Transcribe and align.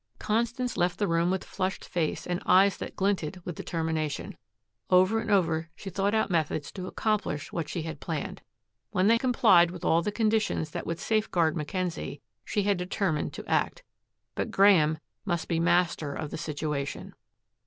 Constance 0.17 0.77
left 0.77 0.97
the 0.97 1.07
room 1.07 1.29
with 1.29 1.43
flushed 1.43 1.85
face 1.85 2.25
and 2.25 2.41
eyes 2.47 2.75
that 2.77 2.95
glinted 2.95 3.39
with 3.45 3.53
determination. 3.53 4.35
Over 4.89 5.19
and 5.19 5.29
over 5.29 5.69
she 5.75 5.91
thought 5.91 6.15
out 6.15 6.31
methods 6.31 6.71
to 6.71 6.87
accomplish 6.87 7.51
what 7.53 7.69
she 7.69 7.83
had 7.83 7.99
planned. 7.99 8.41
When 8.89 9.05
they 9.05 9.19
complied 9.19 9.69
with 9.69 9.85
all 9.85 10.01
the 10.01 10.11
conditions 10.11 10.71
that 10.71 10.87
would 10.87 10.97
safeguard 10.97 11.55
Mackenzie, 11.55 12.19
she 12.43 12.63
had 12.63 12.77
determined 12.77 13.31
to 13.33 13.45
act. 13.45 13.83
But 14.33 14.49
Graeme 14.49 14.97
must 15.23 15.47
be 15.47 15.59
master 15.59 16.15
of 16.15 16.31
the 16.31 16.37
situation. 16.39 17.13